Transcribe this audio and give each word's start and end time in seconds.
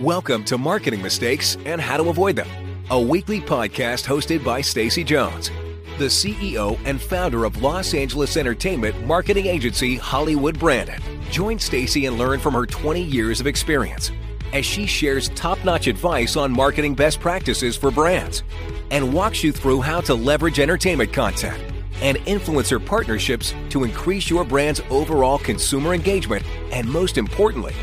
Welcome 0.00 0.44
to 0.44 0.58
Marketing 0.58 1.02
Mistakes 1.02 1.56
and 1.64 1.80
How 1.80 1.96
to 1.96 2.10
Avoid 2.10 2.36
Them, 2.36 2.46
a 2.90 3.00
weekly 3.00 3.40
podcast 3.40 4.04
hosted 4.04 4.44
by 4.44 4.60
Stacy 4.60 5.02
Jones, 5.02 5.50
the 5.98 6.04
CEO 6.04 6.78
and 6.84 7.00
founder 7.00 7.44
of 7.44 7.62
Los 7.62 7.94
Angeles 7.94 8.36
entertainment 8.36 9.04
marketing 9.04 9.46
agency 9.46 9.96
Hollywood 9.96 10.58
Branded. 10.58 11.00
Join 11.30 11.58
Stacy 11.58 12.06
and 12.06 12.16
learn 12.16 12.38
from 12.38 12.54
her 12.54 12.66
20 12.66 13.02
years 13.02 13.40
of 13.40 13.48
experience 13.48 14.12
as 14.52 14.64
she 14.64 14.86
shares 14.86 15.30
top-notch 15.30 15.88
advice 15.88 16.36
on 16.36 16.52
marketing 16.52 16.94
best 16.94 17.18
practices 17.18 17.76
for 17.76 17.90
brands 17.90 18.44
and 18.92 19.12
walks 19.12 19.42
you 19.42 19.50
through 19.50 19.80
how 19.80 20.00
to 20.02 20.14
leverage 20.14 20.60
entertainment 20.60 21.12
content 21.12 21.73
and 22.00 22.18
influencer 22.18 22.84
partnerships 22.84 23.54
to 23.70 23.84
increase 23.84 24.28
your 24.30 24.44
brand's 24.44 24.80
overall 24.90 25.38
consumer 25.38 25.94
engagement 25.94 26.44
and 26.72 26.88
most 26.88 27.18
importantly, 27.18 27.74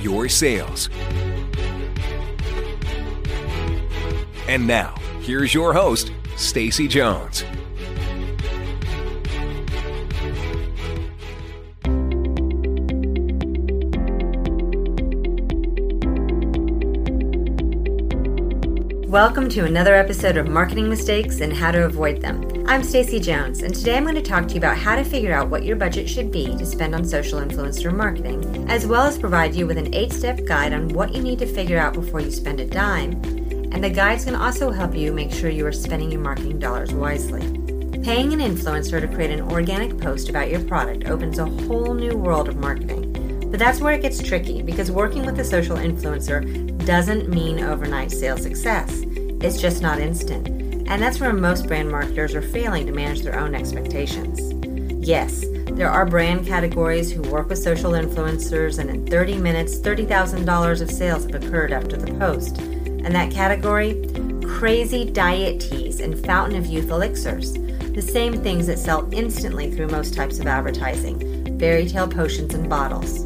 your 0.00 0.28
sales. 0.28 0.90
And 4.48 4.66
now, 4.66 4.94
here's 5.20 5.54
your 5.54 5.72
host, 5.72 6.12
Stacy 6.36 6.86
Jones. 6.86 7.44
Welcome 19.14 19.48
to 19.50 19.64
another 19.64 19.94
episode 19.94 20.36
of 20.36 20.48
Marketing 20.48 20.88
Mistakes 20.88 21.40
and 21.40 21.52
How 21.52 21.70
to 21.70 21.84
Avoid 21.84 22.20
Them. 22.20 22.53
I'm 22.66 22.82
Stacy 22.82 23.20
Jones, 23.20 23.62
and 23.62 23.74
today 23.74 23.96
I'm 23.96 24.04
going 24.04 24.14
to 24.14 24.22
talk 24.22 24.48
to 24.48 24.54
you 24.54 24.58
about 24.58 24.78
how 24.78 24.96
to 24.96 25.04
figure 25.04 25.32
out 25.32 25.50
what 25.50 25.64
your 25.64 25.76
budget 25.76 26.08
should 26.08 26.32
be 26.32 26.46
to 26.56 26.64
spend 26.66 26.94
on 26.94 27.04
social 27.04 27.40
influencer 27.40 27.94
marketing, 27.94 28.68
as 28.70 28.86
well 28.86 29.02
as 29.02 29.18
provide 29.18 29.54
you 29.54 29.66
with 29.66 29.78
an 29.78 29.92
8-step 29.92 30.44
guide 30.44 30.72
on 30.72 30.88
what 30.88 31.14
you 31.14 31.22
need 31.22 31.38
to 31.40 31.46
figure 31.46 31.78
out 31.78 31.92
before 31.94 32.20
you 32.20 32.30
spend 32.30 32.60
a 32.60 32.66
dime 32.66 33.20
and 33.74 33.82
the 33.82 33.90
guides 33.90 34.24
can 34.24 34.36
also 34.36 34.70
help 34.70 34.94
you 34.94 35.12
make 35.12 35.32
sure 35.32 35.50
you 35.50 35.66
are 35.66 35.72
spending 35.72 36.12
your 36.12 36.20
marketing 36.20 36.60
dollars 36.60 36.94
wisely. 36.94 37.40
Paying 38.04 38.32
an 38.32 38.38
influencer 38.38 39.00
to 39.00 39.08
create 39.08 39.32
an 39.32 39.50
organic 39.50 39.98
post 39.98 40.28
about 40.28 40.48
your 40.48 40.62
product 40.64 41.08
opens 41.08 41.40
a 41.40 41.46
whole 41.46 41.92
new 41.92 42.16
world 42.16 42.48
of 42.48 42.56
marketing. 42.56 43.10
But 43.50 43.58
that's 43.58 43.80
where 43.80 43.92
it 43.92 44.02
gets 44.02 44.22
tricky 44.22 44.62
because 44.62 44.92
working 44.92 45.26
with 45.26 45.40
a 45.40 45.44
social 45.44 45.76
influencer 45.76 46.86
doesn't 46.86 47.28
mean 47.28 47.64
overnight 47.64 48.12
sales 48.12 48.42
success. 48.42 49.02
It's 49.42 49.60
just 49.60 49.82
not 49.82 49.98
instant. 49.98 50.63
And 50.86 51.02
that's 51.02 51.20
where 51.20 51.32
most 51.32 51.66
brand 51.66 51.90
marketers 51.90 52.34
are 52.34 52.42
failing 52.42 52.86
to 52.86 52.92
manage 52.92 53.22
their 53.22 53.38
own 53.38 53.54
expectations. 53.54 54.52
Yes, 55.06 55.44
there 55.72 55.90
are 55.90 56.06
brand 56.06 56.46
categories 56.46 57.10
who 57.10 57.22
work 57.22 57.48
with 57.48 57.58
social 57.58 57.92
influencers, 57.92 58.78
and 58.78 58.88
in 58.90 59.06
30 59.06 59.38
minutes, 59.38 59.78
$30,000 59.78 60.80
of 60.80 60.90
sales 60.90 61.24
have 61.24 61.34
occurred 61.34 61.72
after 61.72 61.96
the 61.96 62.12
post. 62.14 62.58
And 62.58 63.14
that 63.14 63.32
category? 63.32 64.06
Crazy 64.46 65.04
diet 65.04 65.60
teas 65.60 66.00
and 66.00 66.18
fountain 66.24 66.58
of 66.58 66.66
youth 66.66 66.90
elixirs. 66.90 67.54
The 67.54 68.02
same 68.02 68.42
things 68.42 68.66
that 68.66 68.78
sell 68.78 69.08
instantly 69.12 69.70
through 69.70 69.88
most 69.88 70.14
types 70.14 70.38
of 70.38 70.46
advertising 70.46 71.58
fairy 71.58 71.86
tale 71.86 72.08
potions 72.08 72.54
and 72.54 72.68
bottles. 72.68 73.24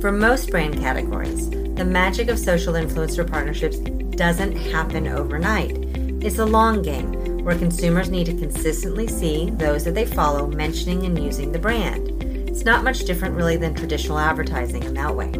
For 0.00 0.10
most 0.10 0.50
brand 0.50 0.78
categories, 0.80 1.48
the 1.50 1.84
magic 1.84 2.28
of 2.28 2.38
social 2.38 2.74
influencer 2.74 3.28
partnerships 3.28 3.78
doesn't 4.16 4.56
happen 4.56 5.06
overnight. 5.06 5.77
It's 6.20 6.40
a 6.40 6.44
long 6.44 6.82
game 6.82 7.44
where 7.44 7.56
consumers 7.56 8.10
need 8.10 8.26
to 8.26 8.34
consistently 8.34 9.06
see 9.06 9.50
those 9.50 9.84
that 9.84 9.94
they 9.94 10.04
follow 10.04 10.48
mentioning 10.48 11.06
and 11.06 11.16
using 11.16 11.52
the 11.52 11.60
brand. 11.60 12.22
It's 12.48 12.64
not 12.64 12.82
much 12.82 13.04
different, 13.04 13.36
really, 13.36 13.56
than 13.56 13.72
traditional 13.72 14.18
advertising 14.18 14.82
in 14.82 14.94
that 14.94 15.14
way. 15.14 15.32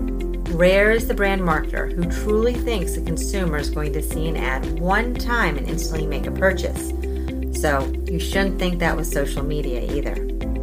Rare 0.55 0.93
is 0.93 1.09
the 1.09 1.15
brand 1.15 1.41
marketer 1.41 1.93
who 1.93 2.05
truly 2.23 2.55
thinks 2.55 2.97
a 2.97 3.03
consumer 3.03 3.57
is 3.57 3.71
going 3.71 3.93
to 3.93 4.01
see 4.01 4.29
an 4.29 4.37
ad 4.37 4.79
one 4.79 5.15
time 5.15 5.59
and 5.59 5.69
instantly 5.69 6.07
make 6.07 6.27
a 6.27 6.31
purchase. 6.31 6.91
So, 7.61 7.93
you 8.07 8.21
shouldn't 8.21 8.61
think 8.61 8.79
that 8.79 8.97
with 8.97 9.09
social 9.09 9.43
media 9.43 9.81
either. 9.93 10.15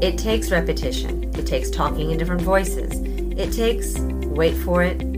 It 0.02 0.18
takes 0.18 0.50
repetition, 0.50 1.26
it 1.36 1.46
takes 1.46 1.70
talking 1.70 2.12
in 2.12 2.18
different 2.18 2.42
voices, 2.42 3.02
it 3.38 3.52
takes, 3.52 4.00
wait 4.00 4.56
for 4.56 4.82
it, 4.82 5.15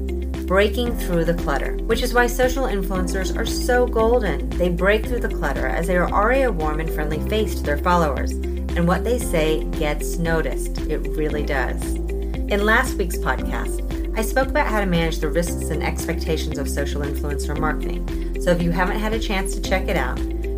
breaking 0.47 0.97
through 0.97 1.25
the 1.25 1.33
clutter, 1.33 1.73
which 1.83 2.01
is 2.01 2.13
why 2.13 2.25
social 2.25 2.63
influencers 2.63 3.37
are 3.37 3.45
so 3.45 3.85
golden. 3.85 4.49
They 4.51 4.69
break 4.69 5.05
through 5.05 5.19
the 5.19 5.27
clutter 5.27 5.67
as 5.67 5.87
they 5.87 5.97
are 5.97 6.09
already 6.09 6.43
a 6.43 6.51
warm 6.51 6.79
and 6.79 6.89
friendly 6.89 7.19
face 7.29 7.55
to 7.55 7.63
their 7.63 7.77
followers, 7.77 8.31
and 8.31 8.87
what 8.87 9.03
they 9.03 9.19
say 9.19 9.65
gets 9.71 10.17
noticed. 10.17 10.77
It 10.89 10.99
really 11.17 11.43
does. 11.43 11.83
In 11.95 12.65
last 12.65 12.95
week's 12.95 13.17
podcast, 13.17 13.83
I 14.17 14.21
spoke 14.21 14.47
about 14.47 14.67
how 14.67 14.79
to 14.79 14.85
manage 14.85 15.19
the 15.19 15.27
risks 15.27 15.65
and 15.65 15.83
expectations 15.83 16.57
of 16.57 16.69
social 16.69 17.01
influencer 17.01 17.59
marketing. 17.59 18.41
So 18.41 18.51
if 18.51 18.61
you 18.61 18.71
haven't 18.71 18.99
had 18.99 19.13
a 19.13 19.19
chance 19.19 19.53
to 19.53 19.61
check 19.61 19.89
it 19.89 19.97
out, 19.97 20.15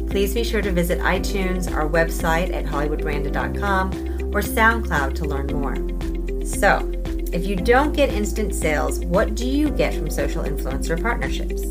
please 0.08 0.36
be 0.36 0.44
sure 0.44 0.62
to 0.62 0.72
visit 0.72 1.00
iTunes, 1.00 1.70
our 1.74 1.90
website 1.90 2.54
at 2.54 2.66
hollywoodbranded.com, 2.66 4.36
or 4.36 4.42
SoundCloud 4.42 5.16
to 5.16 5.26
learn 5.26 5.48
more. 5.48 6.46
So, 6.46 6.99
if 7.32 7.46
you 7.46 7.56
don't 7.56 7.94
get 7.94 8.10
instant 8.10 8.56
sales, 8.56 9.00
what 9.02 9.36
do 9.36 9.48
you 9.48 9.70
get 9.70 9.94
from 9.94 10.10
social 10.10 10.44
influencer 10.44 11.00
partnerships? 11.00 11.62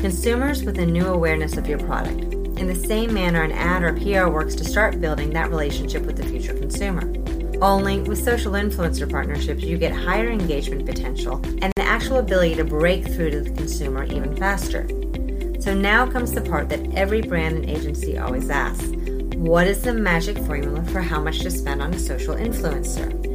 Consumers 0.00 0.64
with 0.64 0.78
a 0.78 0.86
new 0.86 1.06
awareness 1.06 1.56
of 1.56 1.68
your 1.68 1.78
product. 1.78 2.24
In 2.58 2.66
the 2.66 2.74
same 2.74 3.14
manner, 3.14 3.42
an 3.42 3.52
ad 3.52 3.84
or 3.84 3.92
PR 3.92 4.28
works 4.28 4.56
to 4.56 4.64
start 4.64 5.00
building 5.00 5.30
that 5.30 5.50
relationship 5.50 6.02
with 6.02 6.16
the 6.16 6.24
future 6.24 6.54
consumer. 6.54 7.02
Only 7.62 8.00
with 8.00 8.22
social 8.22 8.52
influencer 8.52 9.08
partnerships, 9.08 9.62
you 9.62 9.78
get 9.78 9.92
higher 9.92 10.30
engagement 10.30 10.84
potential 10.84 11.36
and 11.62 11.72
the 11.76 11.82
actual 11.82 12.18
ability 12.18 12.56
to 12.56 12.64
break 12.64 13.06
through 13.06 13.30
to 13.30 13.40
the 13.40 13.50
consumer 13.50 14.02
even 14.04 14.36
faster. 14.36 14.88
So 15.60 15.74
now 15.74 16.10
comes 16.10 16.32
the 16.32 16.40
part 16.40 16.68
that 16.70 16.94
every 16.94 17.20
brand 17.20 17.56
and 17.56 17.70
agency 17.70 18.18
always 18.18 18.50
asks 18.50 18.88
What 19.36 19.68
is 19.68 19.82
the 19.82 19.92
magic 19.92 20.38
formula 20.38 20.84
for 20.86 21.00
how 21.00 21.20
much 21.20 21.40
to 21.40 21.50
spend 21.52 21.82
on 21.82 21.94
a 21.94 21.98
social 21.98 22.34
influencer? 22.34 23.27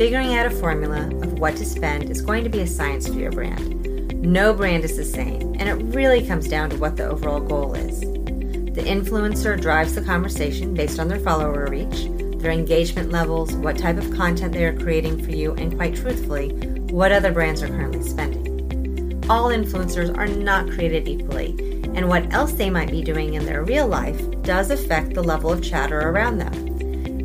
Figuring 0.00 0.34
out 0.34 0.46
a 0.46 0.50
formula 0.50 1.08
of 1.20 1.40
what 1.40 1.56
to 1.56 1.64
spend 1.66 2.08
is 2.08 2.22
going 2.22 2.42
to 2.42 2.48
be 2.48 2.60
a 2.60 2.66
science 2.66 3.06
for 3.06 3.18
your 3.18 3.30
brand. 3.30 4.22
No 4.22 4.54
brand 4.54 4.82
is 4.82 4.96
the 4.96 5.04
same, 5.04 5.54
and 5.58 5.68
it 5.68 5.94
really 5.94 6.26
comes 6.26 6.48
down 6.48 6.70
to 6.70 6.78
what 6.78 6.96
the 6.96 7.06
overall 7.06 7.38
goal 7.38 7.74
is. 7.74 8.00
The 8.00 8.82
influencer 8.82 9.60
drives 9.60 9.94
the 9.94 10.00
conversation 10.00 10.72
based 10.72 10.98
on 10.98 11.08
their 11.08 11.20
follower 11.20 11.66
reach 11.66 12.08
their 12.40 12.50
engagement 12.50 13.12
levels, 13.12 13.52
what 13.56 13.76
type 13.76 13.98
of 13.98 14.10
content 14.16 14.54
they 14.54 14.64
are 14.64 14.78
creating 14.78 15.22
for 15.22 15.32
you, 15.32 15.52
and 15.56 15.76
quite 15.76 15.96
truthfully, 15.96 16.48
what 16.88 17.12
other 17.12 17.30
brands 17.30 17.62
are 17.62 17.68
currently 17.68 18.02
spending. 18.02 19.22
All 19.28 19.50
influencers 19.50 20.16
are 20.16 20.26
not 20.26 20.70
created 20.70 21.08
equally, 21.08 21.50
and 21.94 22.08
what 22.08 22.32
else 22.32 22.52
they 22.52 22.70
might 22.70 22.90
be 22.90 23.02
doing 23.02 23.34
in 23.34 23.44
their 23.44 23.64
real 23.64 23.86
life 23.86 24.18
does 24.44 24.70
affect 24.70 25.12
the 25.12 25.22
level 25.22 25.52
of 25.52 25.62
chatter 25.62 26.08
around 26.08 26.38
them, 26.38 26.54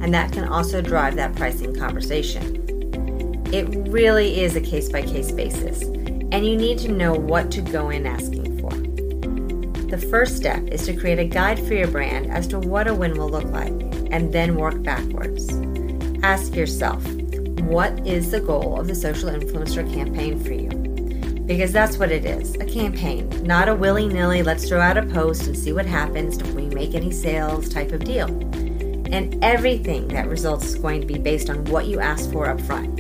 and 0.03 0.14
that 0.14 0.34
can 0.34 0.44
also 0.44 0.81
drive 0.81 1.16
that 1.16 1.38
pricing 1.38 1.74
conversation. 1.74 2.64
It 3.56 3.70
really 3.90 4.42
is 4.42 4.58
a 4.58 4.60
case 4.60 4.90
by 4.90 5.04
case 5.04 5.32
basis, 5.32 5.82
and 5.82 6.46
you 6.46 6.58
need 6.58 6.78
to 6.80 6.92
know 6.92 7.14
what 7.14 7.52
to 7.52 7.62
go 7.62 7.90
in 7.90 8.06
asking 8.06 8.60
for. 8.60 8.70
The 9.88 9.98
first 9.98 10.36
step 10.36 10.62
is 10.68 10.86
to 10.88 10.94
create 10.94 11.20
a 11.20 11.24
guide 11.24 11.66
for 11.66 11.74
your 11.74 11.88
brand 11.88 12.30
as 12.30 12.48
to 12.48 12.60
what 12.60 12.90
a 12.90 12.94
win 12.94 13.18
will 13.18 13.30
look 13.30 13.46
like 13.46 13.72
and 14.12 14.34
then 14.34 14.58
work 14.58 14.84
backwards. 14.84 15.50
Ask 16.22 16.54
yourself, 16.54 17.02
what 17.62 18.06
is 18.06 18.30
the 18.30 18.42
goal 18.42 18.78
of 18.78 18.88
the 18.88 18.96
social 18.96 19.30
influencer 19.30 19.90
campaign 19.94 20.38
for 20.38 20.52
you? 20.52 21.44
Because 21.46 21.72
that's 21.72 21.98
what 21.98 22.12
it 22.12 22.26
is 22.26 22.56
a 22.56 22.66
campaign, 22.66 23.30
not 23.46 23.70
a 23.70 23.76
willy 23.76 24.10
nilly, 24.10 24.44
let's 24.44 24.68
throw 24.68 24.82
out 24.82 24.98
a 24.98 25.04
post 25.04 25.48
and 25.48 25.58
see 25.58 25.72
what 25.72 25.86
happens, 25.86 26.36
do 26.36 26.54
we 26.54 26.66
make 26.76 26.94
any 26.94 27.10
sales 27.10 27.70
type 27.70 27.94
of 27.94 28.04
deal. 28.04 28.28
And 29.14 29.42
everything 29.42 30.10
that 30.10 30.28
results 30.28 30.66
is 30.66 30.76
going 30.76 31.00
to 31.00 31.08
be 31.08 31.18
based 31.18 31.50
on 31.50 31.64
what 31.66 31.85
you 31.85 32.02
asked 32.02 32.34
for 32.34 32.50
up 32.50 32.59
front. 32.59 32.95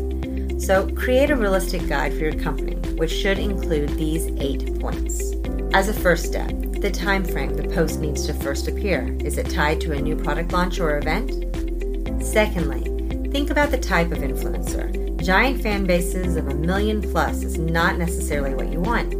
So 0.65 0.89
create 0.95 1.29
a 1.29 1.35
realistic 1.35 1.87
guide 1.87 2.13
for 2.13 2.21
your 2.21 2.33
company, 2.33 2.73
which 2.93 3.11
should 3.11 3.37
include 3.37 3.89
these 3.99 4.25
eight 4.39 4.79
points. 4.79 5.33
As 5.75 5.89
a 5.89 5.93
first 5.93 6.25
step, 6.25 6.49
the 6.81 6.89
time 6.89 7.23
frame 7.23 7.53
the 7.53 7.67
post 7.67 7.99
needs 7.99 8.25
to 8.25 8.33
first 8.33 8.67
appear. 8.67 9.15
Is 9.23 9.37
it 9.37 9.47
tied 9.47 9.79
to 9.81 9.91
a 9.91 10.01
new 10.01 10.15
product 10.15 10.53
launch 10.53 10.79
or 10.79 10.97
event? 10.97 11.29
Secondly, 12.19 12.81
think 13.29 13.51
about 13.51 13.69
the 13.69 13.77
type 13.77 14.11
of 14.11 14.17
influencer. 14.17 15.23
Giant 15.23 15.61
fan 15.61 15.85
bases 15.85 16.35
of 16.35 16.47
a 16.47 16.55
million 16.55 16.99
plus 16.99 17.43
is 17.43 17.59
not 17.59 17.99
necessarily 17.99 18.55
what 18.55 18.71
you 18.71 18.79
want. 18.79 19.13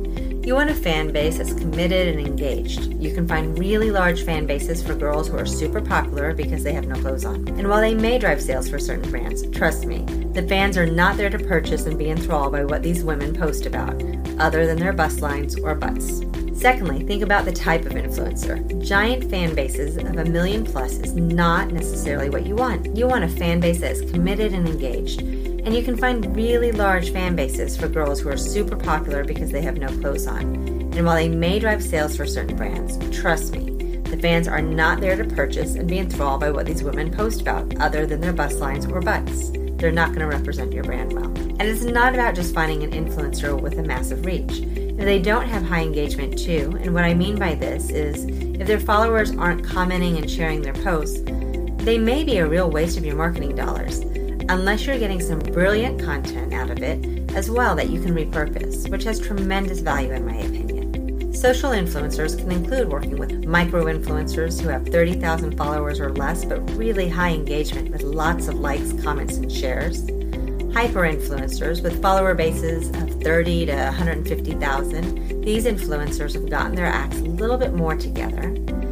You 0.48 0.56
want 0.56 0.72
a 0.72 0.76
fan 0.76 1.14
base 1.14 1.38
that's 1.38 1.54
committed 1.54 2.08
and 2.08 2.26
engaged. 2.26 2.92
You 2.94 3.14
can 3.14 3.28
find 3.28 3.60
really 3.60 3.92
large 3.92 4.24
fan 4.24 4.48
bases 4.48 4.82
for 4.82 4.96
girls 4.96 5.28
who 5.28 5.38
are 5.38 5.46
super 5.46 5.80
popular 5.80 6.34
because 6.34 6.64
they 6.64 6.74
have 6.74 6.88
no 6.88 7.00
clothes 7.00 7.24
on. 7.24 7.48
And 7.50 7.70
while 7.70 7.82
they 7.82 7.94
may 7.94 8.18
drive 8.18 8.42
sales 8.42 8.68
for 8.68 8.80
certain 8.80 9.12
brands, 9.12 9.48
trust 9.52 9.86
me, 9.86 10.06
the 10.36 10.46
fans 10.50 10.78
are 10.78 10.86
not 10.86 11.16
there 11.16 11.30
to 11.30 11.40
purchase 11.40 11.86
and 11.86 11.98
be 11.98 12.10
enthralled 12.10 12.52
by 12.52 12.66
what 12.66 12.84
these 12.84 13.06
women 13.06 13.34
post 13.34 13.66
about, 13.66 14.04
other 14.38 14.68
than 14.68 14.78
their 14.78 14.92
bust 14.92 15.22
lines 15.22 15.58
or 15.58 15.74
butts. 15.76 16.24
Secondly, 16.54 17.04
think 17.04 17.24
about 17.24 17.46
the 17.46 17.54
type 17.54 17.86
of 17.86 17.94
influencer. 17.94 18.86
Giant 18.86 19.30
fan 19.30 19.56
bases 19.56 19.96
of 19.96 20.18
a 20.18 20.26
million 20.26 20.66
plus 20.66 20.98
is 20.98 21.16
not 21.16 21.72
necessarily 21.72 22.30
what 22.30 22.46
you 22.46 22.54
want. 22.54 22.98
You 22.98 23.08
want 23.08 23.24
a 23.24 23.30
fan 23.30 23.62
base 23.62 23.80
that 23.80 23.94
is 23.94 24.12
committed 24.12 24.52
and 24.52 24.68
engaged. 24.68 25.22
And 25.22 25.74
you 25.74 25.84
can 25.84 25.96
find 25.96 26.36
really 26.36 26.74
large 26.74 27.12
fan 27.12 27.38
bases 27.38 27.78
for 27.78 27.88
girls 27.88 28.20
who 28.20 28.28
are 28.28 28.38
super 28.38 28.76
popular 28.76 29.24
because 29.24 29.52
they 29.52 29.62
have 29.62 29.78
no 29.78 29.88
clothes 30.00 30.28
on. 30.28 30.42
And 30.44 31.06
while 31.06 31.16
they 31.16 31.30
may 31.30 31.60
drive 31.60 31.82
sales 31.82 32.18
for 32.18 32.26
certain 32.26 32.58
brands, 32.58 32.98
trust 33.18 33.54
me, 33.54 34.00
the 34.00 34.18
fans 34.18 34.50
are 34.50 34.62
not 34.62 35.00
there 35.00 35.16
to 35.16 35.24
purchase 35.36 35.76
and 35.76 35.88
be 35.88 36.00
enthralled 36.00 36.42
by 36.42 36.52
what 36.52 36.66
these 36.66 36.84
women 36.84 37.10
post 37.10 37.40
about, 37.40 37.80
other 37.80 38.06
than 38.06 38.20
their 38.20 38.34
bust 38.34 38.60
lines 38.60 38.86
or 38.86 39.00
butts. 39.00 39.52
They're 39.78 39.92
not 39.92 40.10
going 40.10 40.22
to 40.22 40.28
represent 40.28 40.74
your 40.74 40.84
brand 40.84 41.14
well. 41.14 41.26
And 41.26 41.62
it's 41.62 41.84
not 41.84 42.14
about 42.14 42.36
just 42.36 42.54
finding 42.54 42.84
an 42.84 42.92
influencer 42.92 43.60
with 43.60 43.78
a 43.78 43.84
massive 43.84 44.26
reach. 44.26 44.60
If 44.60 45.00
they 45.00 45.22
don't 45.22 45.48
have 45.48 45.64
high 45.64 45.82
engagement 45.82 46.38
too, 46.38 46.78
and 46.82 46.94
what 46.94 47.04
I 47.04 47.14
mean 47.14 47.38
by 47.38 47.56
this 47.56 47.90
is 47.90 48.26
if 48.60 48.66
their 48.68 48.80
followers 48.80 49.36
aren't 49.36 49.66
commenting 49.66 50.18
and 50.18 50.32
sharing 50.32 50.62
their 50.62 50.74
posts, 50.74 51.22
they 51.84 51.98
may 51.98 52.24
be 52.24 52.38
a 52.38 52.48
real 52.48 52.72
waste 52.72 52.98
of 52.98 53.06
your 53.06 53.16
marketing 53.16 53.56
dollars, 53.56 54.00
unless 54.50 54.86
you're 54.86 54.98
getting 54.98 55.22
some 55.22 55.40
brilliant 55.40 56.02
content 56.02 56.54
out 56.54 56.70
of 56.70 56.82
it 56.82 57.32
as 57.36 57.52
well 57.52 57.76
that 57.76 57.90
you 57.90 58.02
can 58.02 58.16
repurpose, 58.16 58.90
which 58.90 59.04
has 59.04 59.20
tremendous 59.20 59.82
value 59.82 60.14
in 60.14 60.26
my 60.26 60.36
opinion. 60.36 60.75
Social 61.46 61.74
influencers 61.74 62.36
can 62.40 62.52
include 62.52 62.90
working 62.90 63.20
with 63.20 63.46
micro 63.46 63.86
influencers 63.86 64.60
who 64.60 64.68
have 64.70 64.88
30,000 64.88 65.56
followers 65.56 66.00
or 66.00 66.12
less, 66.12 66.44
but 66.44 66.58
really 66.72 67.08
high 67.08 67.30
engagement 67.30 67.92
with 67.92 68.02
lots 68.02 68.48
of 68.48 68.56
likes, 68.56 68.92
comments, 69.04 69.38
and 69.38 69.52
shares. 69.52 70.10
Hyper 70.74 71.02
influencers 71.02 71.84
with 71.84 72.02
follower 72.02 72.34
bases 72.34 72.90
of 73.00 73.22
30 73.22 73.68
to 73.68 73.76
150,000. 73.76 75.44
These 75.44 75.66
influencers 75.66 76.34
have 76.34 76.50
gotten 76.50 76.74
their 76.74 76.88
acts 76.88 77.18
a 77.18 77.26
little 77.26 77.58
bit 77.58 77.76
more 77.76 77.96
together. 77.96 78.50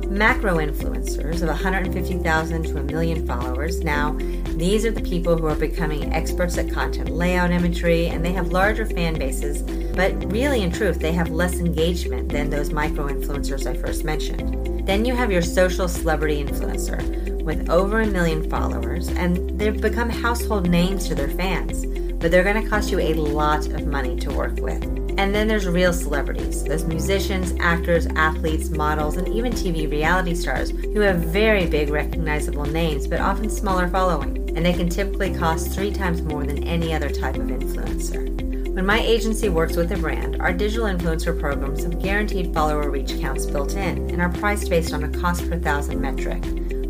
Macro 0.08 0.58
influencers 0.58 1.42
of 1.42 1.48
150,000 1.48 2.64
to 2.66 2.78
a 2.78 2.84
million 2.84 3.26
followers. 3.26 3.84
Now, 3.84 4.16
these 4.58 4.86
are 4.86 4.92
the 4.92 5.02
people 5.02 5.36
who 5.36 5.48
are 5.48 5.56
becoming 5.56 6.14
experts 6.14 6.60
at 6.60 6.72
content 6.72 7.10
layout 7.10 7.50
imagery 7.50 8.10
and 8.10 8.24
they 8.24 8.34
have 8.34 8.52
larger 8.52 8.86
fan 8.86 9.16
bases, 9.16 9.64
but 9.94 10.32
really, 10.32 10.64
in 10.64 10.72
truth, 10.72 11.00
they 11.00 11.12
have 11.14 11.30
less 11.30 11.60
engagement 11.60 12.30
than 12.30 12.50
those 12.50 12.72
micro 12.72 13.08
influencers 13.08 13.68
I 13.68 13.76
first 13.76 14.04
mentioned. 14.04 14.88
Then 14.88 15.06
you 15.06 15.16
have 15.16 15.32
your 15.32 15.42
social 15.42 15.88
celebrity 15.88 16.44
influencer 16.44 17.42
with 17.44 17.70
over 17.70 18.02
a 18.02 18.08
million 18.08 18.50
followers, 18.50 19.10
and 19.10 19.58
they've 19.60 19.80
become 19.80 20.10
household 20.10 20.70
names 20.70 21.08
to 21.08 21.16
their 21.16 21.30
fans, 21.30 21.86
but 22.16 22.32
they're 22.32 22.44
going 22.44 22.62
to 22.62 22.70
cost 22.70 22.92
you 22.92 23.00
a 23.00 23.14
lot 23.14 23.68
of 23.68 23.86
money 23.86 24.20
to 24.22 24.32
work 24.32 24.56
with. 24.60 24.84
And 25.18 25.34
then 25.34 25.48
there's 25.48 25.68
real 25.68 25.94
celebrities, 25.94 26.64
those 26.64 26.86
musicians, 26.86 27.54
actors, 27.60 28.08
athletes, 28.16 28.72
models, 28.72 29.18
and 29.18 29.28
even 29.28 29.52
TV 29.52 29.90
reality 29.90 30.34
stars 30.34 30.72
who 30.72 31.02
have 31.02 31.18
very 31.18 31.68
big 31.68 31.90
recognizable 31.90 32.66
names 32.66 33.06
but 33.06 33.20
often 33.20 33.48
smaller 33.50 33.88
following 33.88 34.38
and 34.56 34.66
they 34.66 34.74
can 34.74 34.90
typically 34.90 35.34
cost 35.36 35.72
three 35.72 35.92
times 35.92 36.24
more 36.24 36.46
than 36.46 36.64
any 36.64 36.94
other 36.94 37.10
type 37.10 37.36
of 37.36 37.44
influencer. 37.44 38.33
When 38.74 38.88
my 38.88 39.00
agency 39.00 39.50
works 39.50 39.76
with 39.76 39.92
a 39.92 39.98
brand, 39.98 40.42
our 40.42 40.52
digital 40.52 40.88
influencer 40.88 41.40
programs 41.40 41.84
have 41.84 42.02
guaranteed 42.02 42.56
follower 42.56 42.90
reach 42.90 43.20
counts 43.20 43.46
built 43.46 43.76
in 43.76 44.10
and 44.10 44.20
are 44.20 44.32
priced 44.32 44.68
based 44.68 44.96
on 44.96 45.04
a 45.04 45.10
cost 45.10 45.48
per 45.48 45.60
thousand 45.60 46.02
metric, 46.02 46.44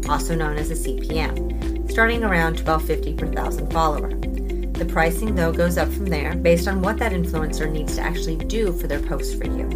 also 0.07 0.33
known 0.33 0.55
as 0.55 0.71
a 0.71 0.75
CPM, 0.75 1.91
starting 1.91 2.23
around 2.23 2.55
$12.50 2.59 3.17
per 3.17 3.27
thousand 3.27 3.69
follower. 3.73 4.07
The 4.07 4.85
pricing, 4.85 5.35
though, 5.35 5.51
goes 5.51 5.77
up 5.77 5.91
from 5.91 6.05
there 6.05 6.33
based 6.37 6.69
on 6.69 6.81
what 6.81 6.97
that 6.99 7.11
influencer 7.11 7.69
needs 7.69 7.97
to 7.97 8.01
actually 8.01 8.37
do 8.37 8.71
for 8.71 8.87
their 8.87 9.01
post 9.01 9.37
for 9.37 9.45
you. 9.45 9.67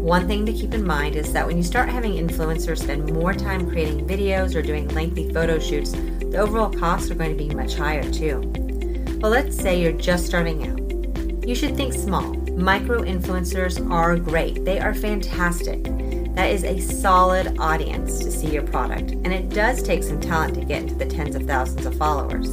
One 0.00 0.26
thing 0.26 0.44
to 0.46 0.52
keep 0.52 0.74
in 0.74 0.84
mind 0.84 1.14
is 1.14 1.32
that 1.34 1.46
when 1.46 1.56
you 1.56 1.62
start 1.62 1.88
having 1.88 2.14
influencers 2.14 2.82
spend 2.82 3.12
more 3.12 3.32
time 3.32 3.70
creating 3.70 4.08
videos 4.08 4.56
or 4.56 4.62
doing 4.62 4.88
lengthy 4.88 5.32
photo 5.32 5.60
shoots, 5.60 5.92
the 5.92 6.38
overall 6.38 6.70
costs 6.70 7.12
are 7.12 7.14
going 7.14 7.38
to 7.38 7.44
be 7.44 7.54
much 7.54 7.76
higher 7.76 8.02
too. 8.10 8.40
Well, 9.20 9.30
let's 9.30 9.56
say 9.56 9.80
you're 9.80 9.92
just 9.92 10.26
starting 10.26 10.66
out. 10.66 10.83
You 11.46 11.54
should 11.54 11.76
think 11.76 11.92
small. 11.92 12.32
Micro 12.56 13.02
influencers 13.02 13.90
are 13.90 14.16
great, 14.16 14.64
they 14.64 14.80
are 14.80 14.94
fantastic. 14.94 15.84
That 16.34 16.50
is 16.50 16.64
a 16.64 16.80
solid 16.80 17.58
audience 17.58 18.18
to 18.20 18.30
see 18.30 18.50
your 18.50 18.62
product, 18.62 19.10
and 19.10 19.26
it 19.32 19.50
does 19.50 19.82
take 19.82 20.02
some 20.02 20.22
talent 20.22 20.54
to 20.54 20.64
get 20.64 20.82
into 20.82 20.94
the 20.94 21.04
tens 21.04 21.36
of 21.36 21.42
thousands 21.42 21.84
of 21.84 21.96
followers. 21.96 22.48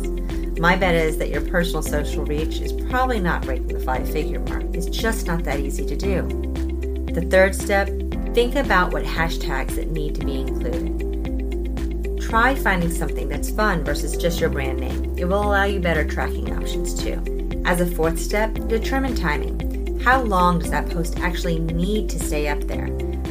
My 0.59 0.75
bet 0.75 0.93
is 0.93 1.17
that 1.19 1.29
your 1.29 1.39
personal 1.41 1.81
social 1.81 2.25
reach 2.25 2.59
is 2.59 2.73
probably 2.89 3.21
not 3.21 3.43
breaking 3.43 3.69
the 3.69 3.79
five 3.79 4.11
figure 4.11 4.41
mark. 4.41 4.65
It's 4.73 4.87
just 4.87 5.25
not 5.25 5.45
that 5.45 5.61
easy 5.61 5.85
to 5.85 5.95
do. 5.95 6.23
The 7.13 7.25
third 7.31 7.55
step 7.55 7.87
think 8.33 8.55
about 8.55 8.91
what 8.91 9.05
hashtags 9.05 9.75
that 9.75 9.89
need 9.89 10.15
to 10.15 10.25
be 10.25 10.41
included. 10.41 12.19
Try 12.21 12.55
finding 12.55 12.91
something 12.91 13.29
that's 13.29 13.49
fun 13.49 13.85
versus 13.85 14.17
just 14.17 14.41
your 14.41 14.49
brand 14.49 14.81
name. 14.81 15.17
It 15.17 15.25
will 15.25 15.41
allow 15.41 15.63
you 15.63 15.79
better 15.79 16.05
tracking 16.05 16.53
options 16.55 16.93
too. 16.93 17.40
As 17.65 17.79
a 17.79 17.85
fourth 17.85 18.19
step, 18.19 18.53
determine 18.67 19.15
timing. 19.15 19.99
How 19.99 20.21
long 20.21 20.59
does 20.59 20.71
that 20.71 20.89
post 20.89 21.19
actually 21.19 21.59
need 21.59 22.09
to 22.09 22.19
stay 22.19 22.47
up 22.47 22.61
there? 22.61 22.87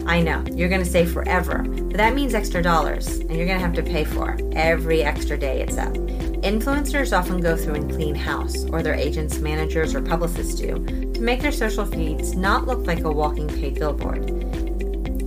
I 0.07 0.21
know, 0.21 0.45
you're 0.53 0.69
going 0.69 0.83
to 0.83 0.89
say 0.89 1.05
forever, 1.05 1.63
but 1.65 1.97
that 1.97 2.15
means 2.15 2.33
extra 2.33 2.63
dollars, 2.63 3.19
and 3.19 3.37
you're 3.37 3.47
going 3.47 3.59
to 3.59 3.65
have 3.67 3.75
to 3.75 3.83
pay 3.83 4.05
for 4.05 4.39
every 4.53 5.03
extra 5.03 5.37
day 5.37 5.63
it's 5.63 5.77
up. 5.77 5.93
Influencers 6.43 7.17
often 7.17 7.41
go 7.41 7.57
through 7.57 7.75
and 7.75 7.91
clean 7.91 8.15
house, 8.15 8.65
or 8.67 8.83
their 8.83 8.95
agents, 8.95 9.39
managers, 9.39 9.95
or 9.95 10.01
publicists 10.01 10.55
do, 10.55 10.75
to 11.13 11.21
make 11.21 11.43
their 11.43 11.53
social 11.53 11.85
feeds 11.85 12.35
not 12.35 12.67
look 12.67 12.87
like 12.87 13.01
a 13.01 13.11
walking 13.11 13.49
paid 13.49 13.75
billboard. 13.75 14.31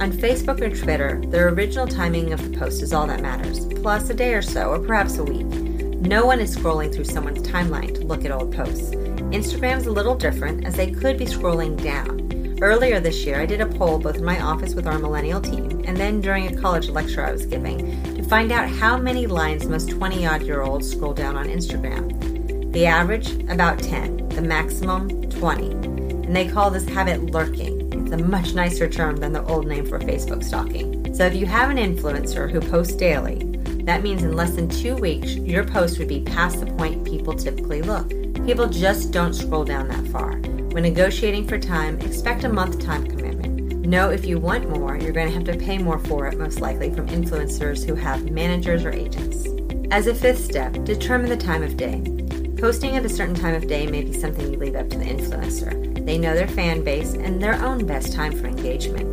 On 0.02 0.12
Facebook 0.12 0.60
or 0.60 0.76
Twitter, 0.76 1.22
the 1.30 1.40
original 1.40 1.88
timing 1.88 2.34
of 2.34 2.44
the 2.44 2.58
post 2.58 2.82
is 2.82 2.94
all 2.94 3.06
that 3.08 3.22
matters, 3.22 3.66
plus 3.82 4.10
a 4.10 4.14
day 4.14 4.34
or 4.34 4.42
so, 4.42 4.70
or 4.70 4.80
perhaps 4.80 5.18
a 5.18 5.24
week. 5.24 5.63
No 6.04 6.26
one 6.26 6.40
is 6.40 6.56
scrolling 6.56 6.94
through 6.94 7.06
someone's 7.06 7.48
timeline 7.48 7.96
to 7.96 8.06
look 8.06 8.26
at 8.26 8.32
old 8.32 8.54
posts. 8.54 8.92
Instagram's 8.92 9.88
a 9.88 9.92
little 9.92 10.16
different, 10.16 10.66
as 10.66 10.76
they 10.76 10.92
could 10.92 11.18
be 11.18 11.26
scrolling 11.26 11.82
down. 11.82 12.58
Earlier 12.62 13.00
this 13.00 13.26
year, 13.26 13.42
I 13.42 13.46
did 13.46 13.62
a 13.62 13.66
poll 13.66 14.00
both 14.00 14.18
in 14.18 14.26
my 14.26 14.40
office 14.40 14.76
with 14.76 14.86
our 14.86 15.00
millennial 15.00 15.42
team 15.42 15.74
and 15.86 15.98
then 15.98 16.22
during 16.22 16.48
a 16.48 16.62
college 16.62 16.90
lecture 16.90 17.26
I 17.26 17.32
was 17.32 17.46
giving 17.46 18.02
to 18.16 18.24
find 18.24 18.52
out 18.52 18.70
how 18.70 18.98
many 18.98 19.28
lines 19.28 19.66
most 19.66 19.90
20 19.90 20.26
odd 20.26 20.42
year 20.44 20.62
olds 20.62 20.90
scroll 20.90 21.14
down 21.14 21.38
on 21.38 21.48
Instagram. 21.48 22.72
The 22.74 22.86
average, 22.86 23.32
about 23.50 23.80
10, 23.80 24.30
the 24.30 24.42
maximum, 24.42 25.30
20. 25.30 25.72
And 25.72 26.36
they 26.36 26.48
call 26.48 26.72
this 26.72 26.88
habit 26.88 27.22
lurking. 27.32 27.94
It's 27.94 28.12
a 28.12 28.18
much 28.18 28.54
nicer 28.54 28.90
term 28.90 29.18
than 29.18 29.34
the 29.34 29.44
old 29.46 29.68
name 29.68 29.86
for 29.86 30.00
Facebook 30.00 30.44
stalking. 30.44 31.14
So 31.14 31.26
if 31.26 31.36
you 31.36 31.46
have 31.46 31.70
an 31.70 31.78
influencer 31.78 32.50
who 32.50 32.60
posts 32.60 32.96
daily, 32.96 33.53
that 33.86 34.02
means 34.02 34.24
in 34.24 34.34
less 34.34 34.56
than 34.56 34.70
two 34.70 34.96
weeks, 34.96 35.36
your 35.36 35.66
post 35.66 36.00
would 36.00 36.08
be 36.08 36.22
past 36.22 36.60
the 36.60 36.66
point 36.66 37.04
people 37.06 37.34
typically 37.34 37.82
look. 37.82 38.10
People 38.46 38.68
just 38.68 39.12
don't 39.12 39.34
scroll 39.34 39.66
down 39.66 39.90
that 39.90 40.08
far. 40.08 40.38
When 40.72 40.84
negotiating 40.84 41.48
for 41.48 41.60
time, 41.60 42.00
expect 42.00 42.46
a 42.46 42.50
month 42.50 42.80
time 42.80 43.06
commitment. 43.06 43.86
Know 43.86 44.10
if 44.10 44.26
you 44.26 44.40
want 44.40 44.70
more, 44.70 44.98
you're 44.98 45.12
going 45.12 45.28
to 45.28 45.34
have 45.34 45.44
to 45.44 45.58
pay 45.58 45.78
more 45.78 46.00
for 46.00 46.28
it, 46.28 46.38
most 46.38 46.62
likely 46.62 46.94
from 46.94 47.08
influencers 47.08 47.86
who 47.86 47.96
have 47.96 48.32
managers 48.32 48.86
or 48.86 48.92
agents. 48.92 49.46
As 49.92 50.08
a 50.08 50.16
fifth 50.16 50.44
step, 50.44 50.72
determine 50.86 51.30
the 51.30 51.38
time 51.38 51.62
of 51.62 51.76
day. 51.76 52.02
Posting 52.58 52.96
at 52.96 53.06
a 53.06 53.10
certain 53.10 53.36
time 53.36 53.54
of 53.54 53.68
day 53.68 53.86
may 53.86 54.04
be 54.04 54.14
something 54.14 54.50
you 54.50 54.58
leave 54.58 54.76
up 54.76 54.90
to 54.90 54.98
the 54.98 55.06
influencer. 55.06 56.06
They 56.06 56.18
know 56.18 56.34
their 56.34 56.48
fan 56.48 56.84
base 56.84 57.14
and 57.14 57.44
their 57.44 57.62
own 57.64 57.86
best 57.86 58.14
time 58.14 58.32
for 58.32 58.48
engagement. 58.48 59.13